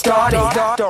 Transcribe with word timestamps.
started. 0.00 0.89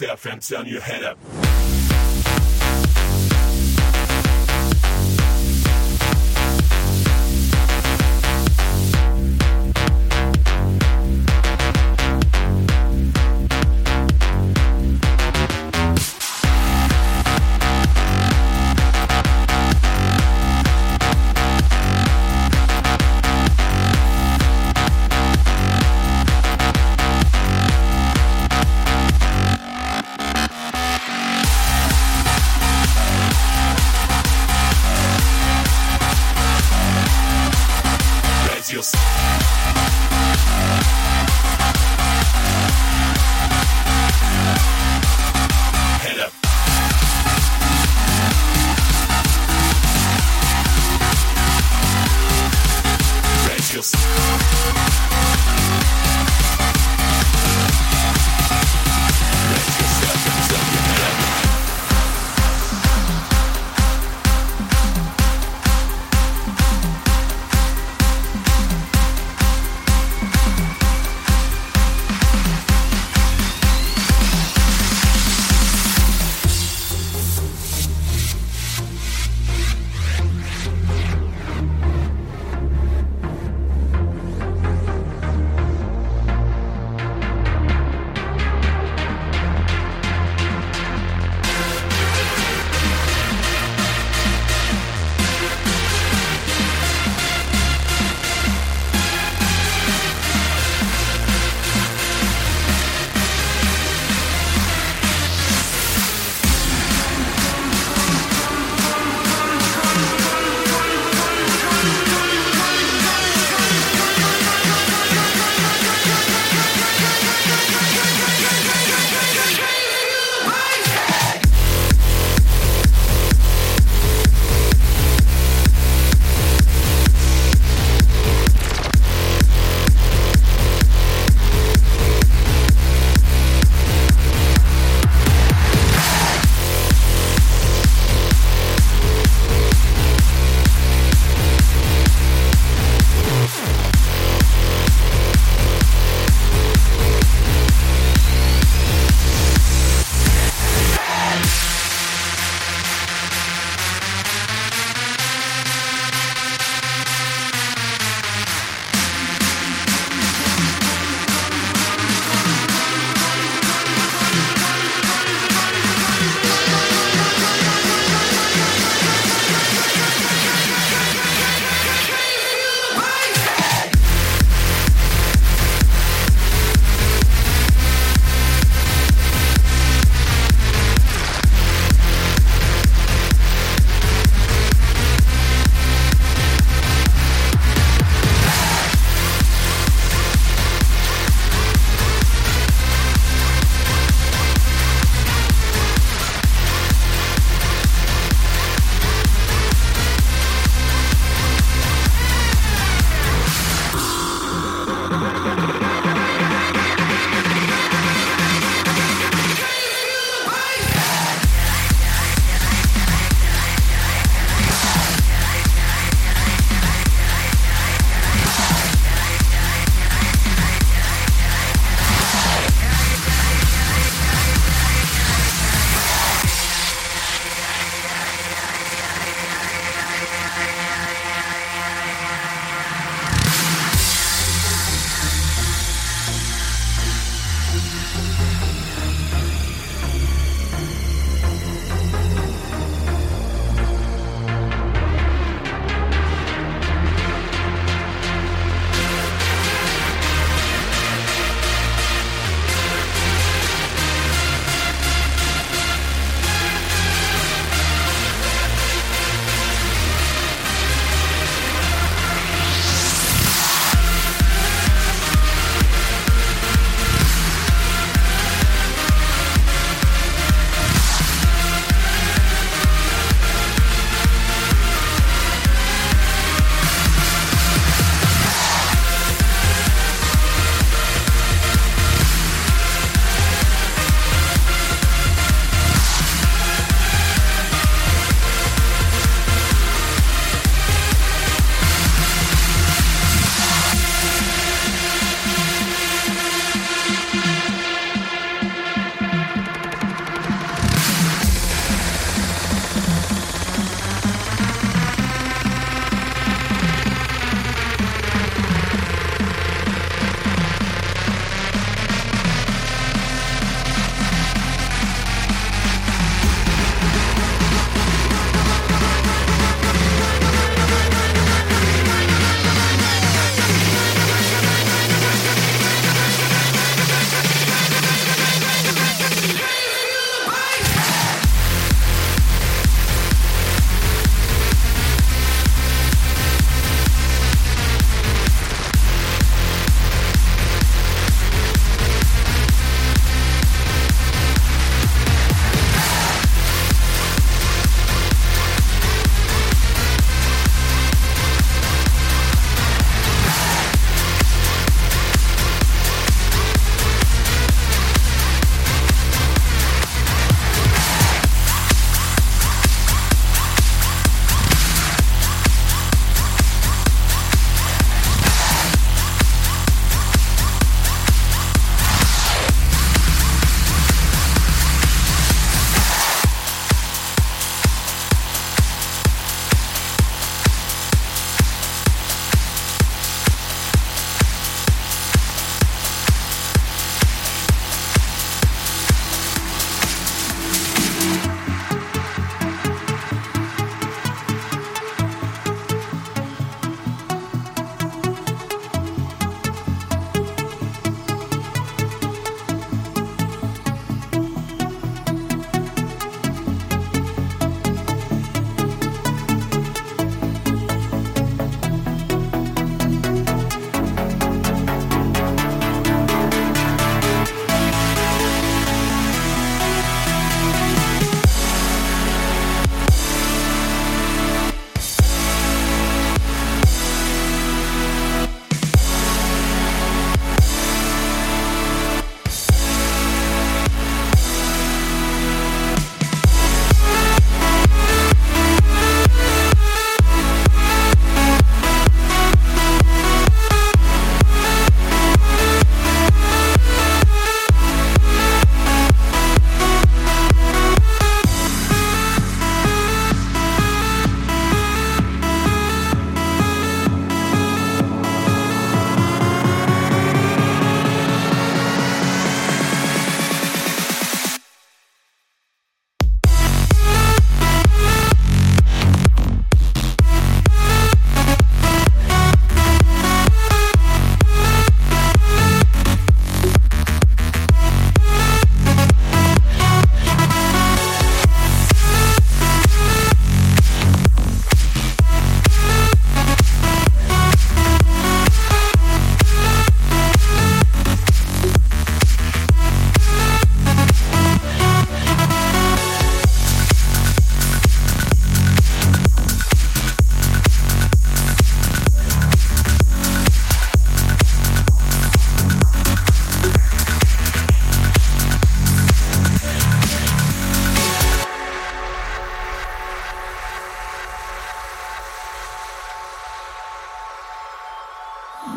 And 0.00 0.40
turn 0.40 0.66
your 0.66 0.80
head 0.80 1.02
up. 1.02 1.18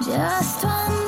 Just 0.01 0.63
one. 0.63 1.00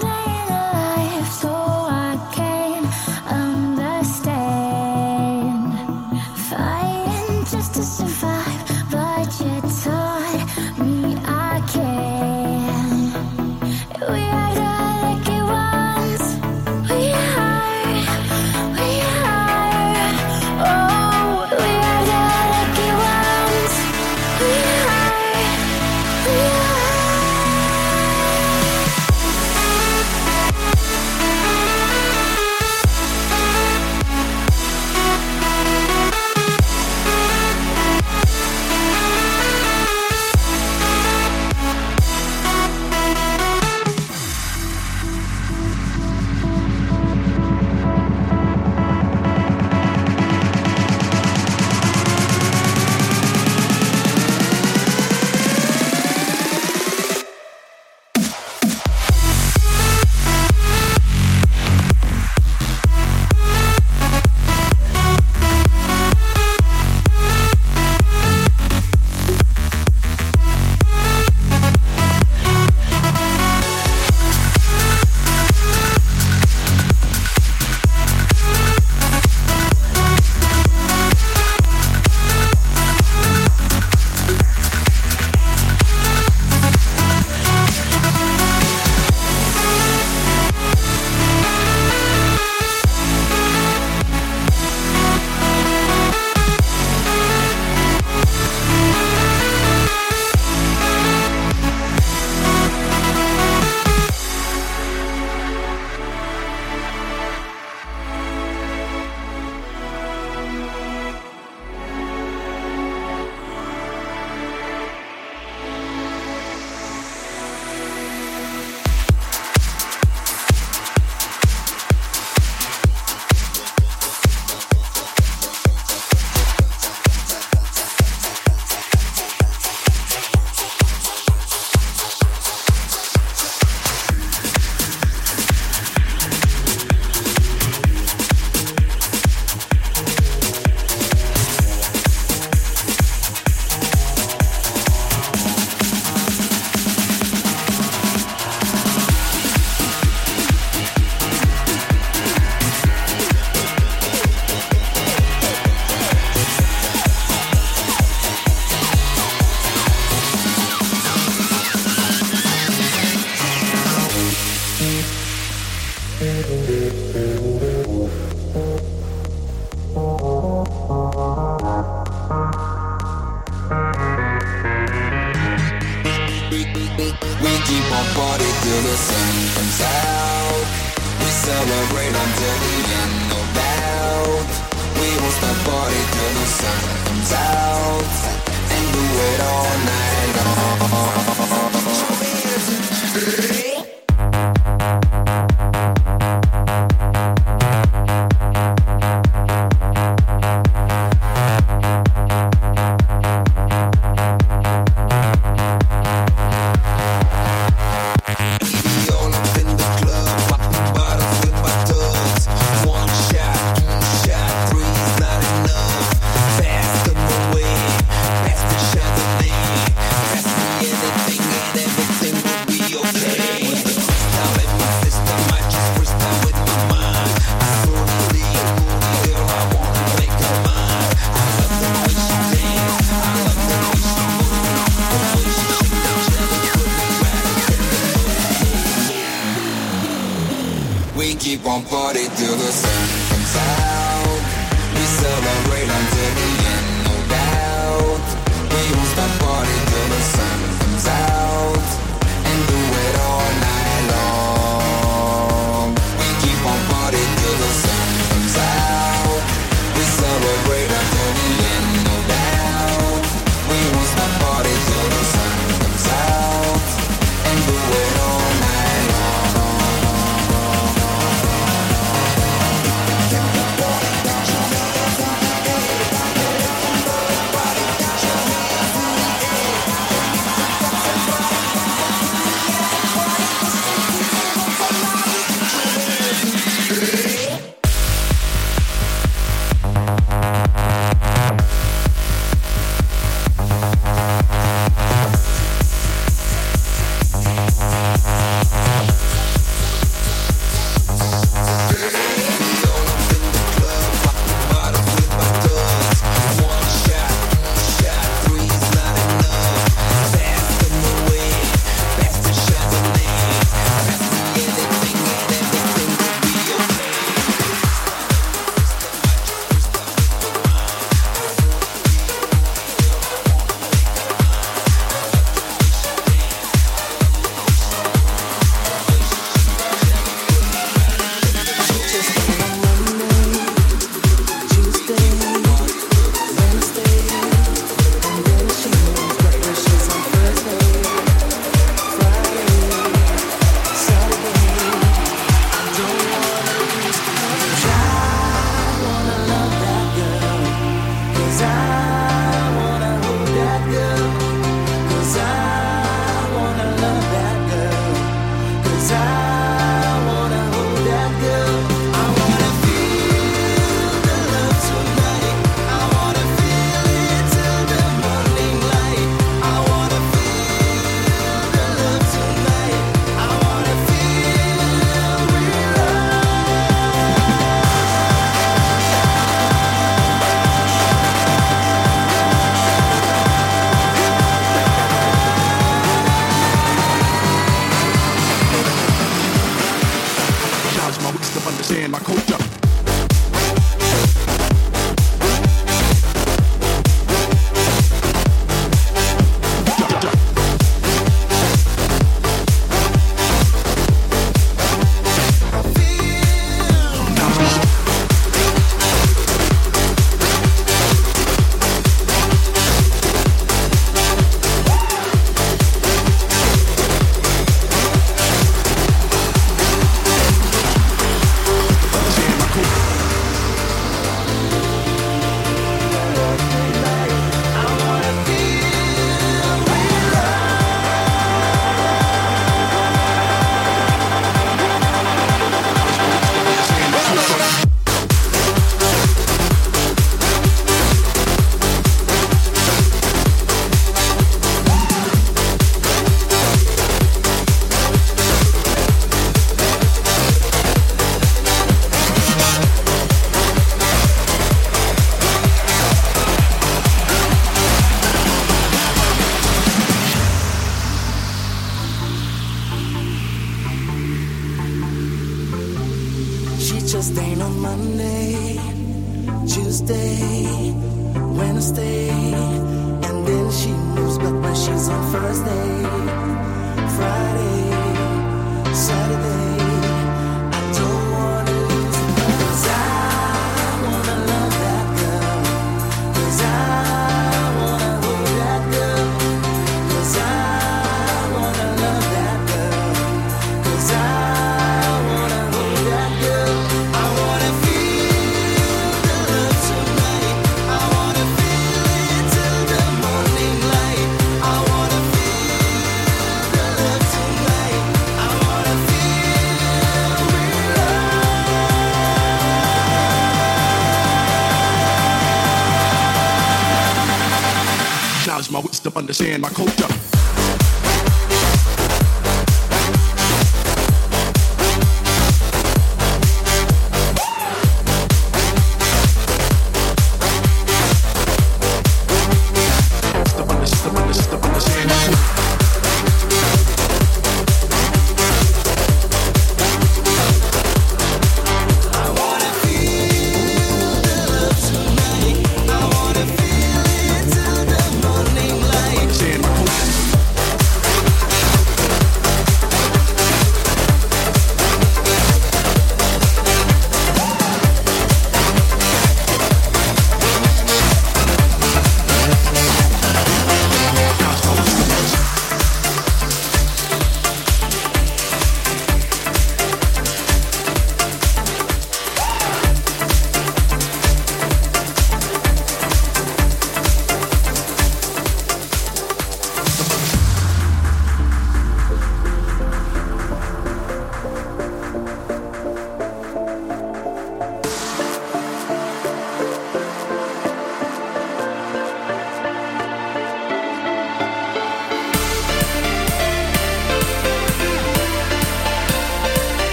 Understand 519.15 519.61
my 519.61 519.69
culture. 519.69 519.92